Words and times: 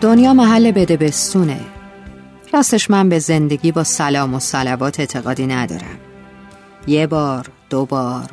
دنیا 0.00 0.34
محل 0.34 0.70
بده 0.70 0.96
بستونه 0.96 1.60
راستش 2.52 2.90
من 2.90 3.08
به 3.08 3.18
زندگی 3.18 3.72
با 3.72 3.84
سلام 3.84 4.34
و 4.34 4.40
سلوات 4.40 5.00
اعتقادی 5.00 5.46
ندارم. 5.46 5.98
یه 6.86 7.06
بار 7.06 7.48
دو 7.70 7.86
بار 7.86 8.30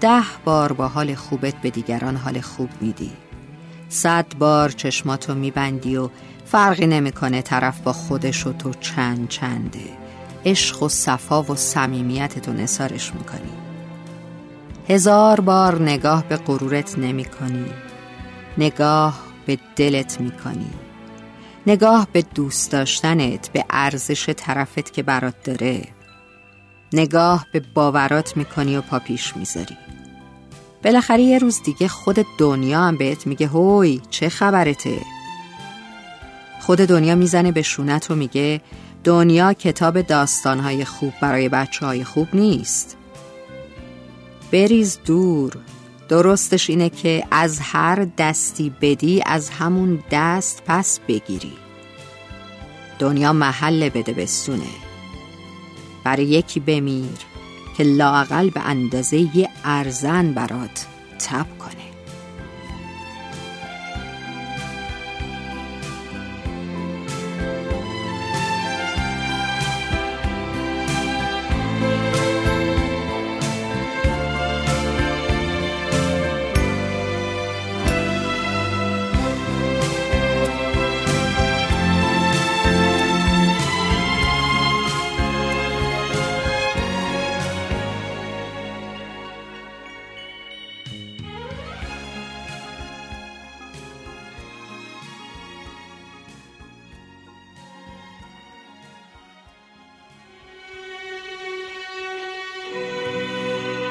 ده 0.00 0.22
بار 0.44 0.72
با 0.72 0.88
حال 0.88 1.14
خوبت 1.14 1.54
به 1.54 1.70
دیگران 1.70 2.16
حال 2.16 2.40
خوب 2.40 2.70
میدی. 2.80 3.10
صد 3.88 4.26
بار 4.38 4.68
چشماتو 4.68 5.34
میبندی 5.34 5.96
و 5.96 6.08
فرقی 6.46 6.86
نمی‌کنه 6.86 7.42
طرف 7.42 7.80
با 7.80 7.92
خودش 7.92 8.46
و 8.46 8.52
تو 8.52 8.72
چند 8.80 9.28
چنده. 9.28 9.88
عشق 10.46 10.82
و 10.82 10.88
صفا 10.88 11.42
و 11.42 11.56
صمیمیتتو 11.56 12.52
نثارش 12.52 13.14
می‌کنی. 13.14 13.52
هزار 14.88 15.40
بار 15.40 15.82
نگاه 15.82 16.24
به 16.28 16.36
غرورت 16.36 16.98
نمی 16.98 17.24
کنی 17.24 17.70
نگاه 18.58 19.20
به 19.46 19.58
دلت 19.76 20.20
می 20.20 20.30
کنی 20.30 20.70
نگاه 21.66 22.08
به 22.12 22.22
دوست 22.22 22.70
داشتنت 22.70 23.52
به 23.52 23.64
ارزش 23.70 24.28
طرفت 24.36 24.92
که 24.92 25.02
برات 25.02 25.34
داره. 25.44 25.88
نگاه 26.92 27.46
به 27.52 27.62
باورات 27.74 28.36
می‌کنی 28.36 28.76
و 28.76 28.80
پا 28.80 28.98
پیش 28.98 29.36
می‌ذاری. 29.36 29.76
بالاخره 30.84 31.22
یه 31.22 31.38
روز 31.38 31.62
دیگه 31.62 31.88
خود 31.88 32.26
دنیا 32.38 32.80
هم 32.80 32.96
بهت 32.96 33.26
میگه 33.26 33.46
هوی 33.46 34.00
چه 34.10 34.28
خبرته؟ 34.28 34.98
خود 36.60 36.78
دنیا 36.78 37.14
می‌زنه 37.14 37.52
به 37.52 37.62
شونت 37.62 38.10
و 38.10 38.14
میگه 38.14 38.60
دنیا 39.04 39.52
کتاب 39.52 40.00
داستانهای 40.00 40.84
خوب 40.84 41.12
برای 41.20 41.48
بچه 41.48 41.86
های 41.86 42.04
خوب 42.04 42.28
نیست. 42.32 42.96
بریز 44.52 44.98
دور. 45.04 45.56
درستش 46.10 46.70
اینه 46.70 46.88
که 46.88 47.24
از 47.30 47.60
هر 47.62 48.06
دستی 48.18 48.74
بدی 48.80 49.22
از 49.26 49.50
همون 49.50 50.02
دست 50.10 50.62
پس 50.66 51.00
بگیری. 51.08 51.52
دنیا 52.98 53.32
محل 53.32 53.88
بده 53.88 54.12
بستونه 54.12 54.70
برای 56.04 56.24
یکی 56.24 56.60
بمیر 56.60 57.18
که 57.76 57.84
لاقل 57.84 58.50
به 58.50 58.60
اندازه 58.60 59.36
یه 59.36 59.48
ارزن 59.64 60.34
برات 60.34 60.86
تب 61.18 61.46
کنه. 61.58 61.89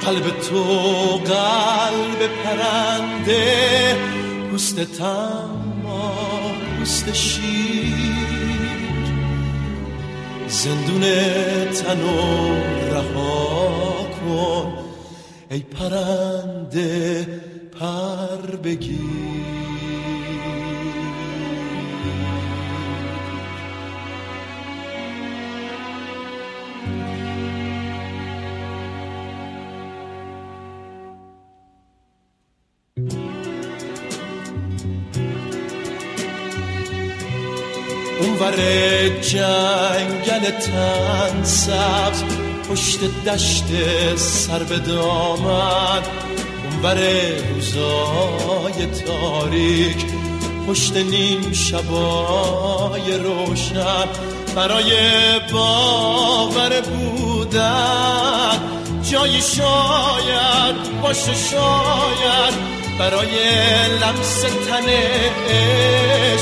قلب 0.09 0.39
تو 0.49 0.63
قلب 1.17 2.29
پرنده 2.43 3.97
پوست 4.51 4.79
تما 4.79 6.15
پوست 6.79 7.13
شیر. 7.13 7.93
زندون 10.47 11.01
تنو 11.71 12.55
رها 12.91 14.07
کن. 14.19 14.88
ای 15.51 15.59
پرنده 15.59 17.27
پر 17.79 18.55
بگیر. 18.63 18.99
اونور 38.21 38.55
جنگل 39.21 40.51
تن 40.51 41.43
سبز 41.43 42.48
پشت 42.69 42.99
دشت 43.25 43.65
سر 44.15 44.63
به 44.63 44.79
دامن 44.79 46.01
اونور 46.63 46.97
روزای 47.53 48.85
تاریک 49.05 50.05
پشت 50.67 50.97
نیم 50.97 51.53
شبای 51.53 53.17
روشن. 53.23 54.07
برای 54.55 54.91
باور 55.51 56.81
بودن 56.81 58.59
جایی 59.11 59.41
شاید 59.41 61.01
باشه 61.01 61.33
شاید. 61.33 62.53
برای 62.99 63.29
لمس 64.01 64.41
تنش 64.41 66.41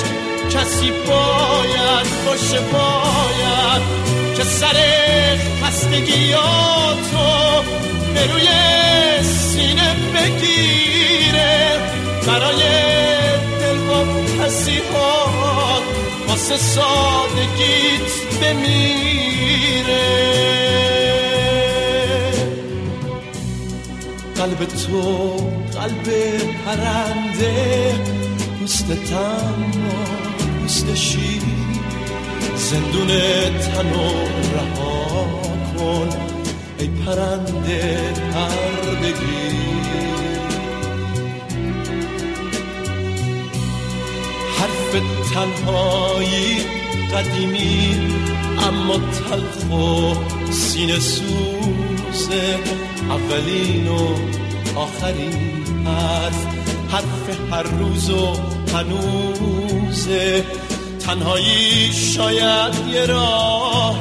کسی 0.49 0.91
باید 0.91 2.07
باشه 2.25 2.59
باید. 2.59 4.16
که 4.37 4.43
سر 4.43 4.77
خستگیاتو 5.63 7.27
به 8.13 8.27
روی 8.33 8.47
سینه 9.23 9.95
بگیره. 10.13 11.79
برای 12.27 12.61
دل 13.59 13.77
با 13.87 14.05
پسیحات 14.39 15.83
واسه 16.27 16.57
سادگیت 16.57 18.11
بمیره. 18.41 20.07
قلب 24.35 24.65
تو 24.65 25.01
قلب 25.79 26.07
پرنده 26.65 27.95
پوست 28.59 28.87
تمام 28.91 29.71
پوست 30.61 30.95
شیر. 30.95 31.76
زندون 32.57 33.07
تنو 33.59 34.09
رها 34.53 35.25
کن 35.77 36.09
ای 36.79 36.87
پرنده 36.87 37.99
پردگی. 38.33 39.57
حرف 44.57 45.01
تنهایی 45.33 46.57
قدیمی 47.13 47.95
اما 48.67 48.97
تلخ 48.97 49.71
و 49.71 50.15
سینه 50.51 50.99
سوزه 50.99 52.59
اولین 53.09 53.87
و 53.87 54.15
آخرین 54.79 55.63
حرف. 55.85 56.45
حرف 56.91 57.51
هر 57.51 57.63
روز 57.63 58.09
و 58.09 58.35
هنوزه 58.73 60.45
تنهایی 61.07 61.93
شاید 61.93 62.73
یه 62.93 63.05
راه 63.05 63.99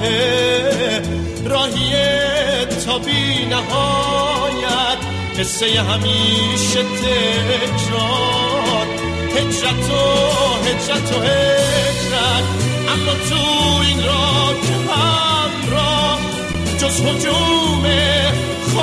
راهی 1.44 1.92
تا 2.86 2.98
بی 2.98 3.46
نهایت. 3.46 4.98
قصه 5.38 5.66
همیشه 5.66 6.82
تکرار. 6.82 8.06
هجرت 9.36 9.90
و 9.90 9.94
هجرت 10.68 11.12
و 11.12 11.20
هجرت. 11.20 12.44
اما 12.92 13.12
تو 13.28 13.42
این 13.88 14.04
راه 14.04 14.54
که 14.60 14.92
همراه 14.92 16.20
جز 16.78 17.00
حجوم 17.00 17.84
و 18.76 18.80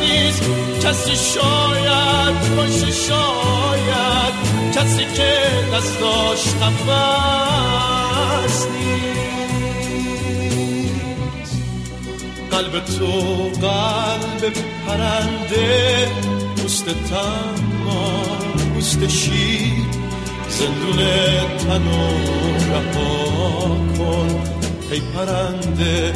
نیست. 0.00 0.42
کسی 0.82 1.16
شاید 1.16 2.56
باشه 2.56 2.92
شاید. 2.92 4.34
کسی 4.74 5.04
که 5.14 5.45
دستاش 5.76 6.42
نفس 6.62 7.46
نیست. 8.66 9.96
قلب 12.50 12.84
تو 12.84 13.12
قلب 13.66 14.54
پرنده 14.86 16.08
پوست 16.56 16.84
تما 16.84 18.22
پوست 18.74 19.08
شیر. 19.08 19.86
زندون 20.48 21.00
تنو 21.58 22.06
رها 22.70 23.14
کن 23.98 24.30
ای 24.92 25.00
پرنده 25.00 26.12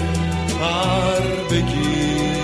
پر 0.60 1.24
بگیر. 1.50 2.39